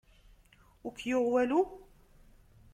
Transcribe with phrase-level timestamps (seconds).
[0.85, 1.61] Ur k-yuɣ walu?